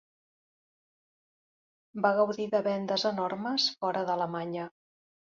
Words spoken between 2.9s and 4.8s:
enormes fora d'Alemanya.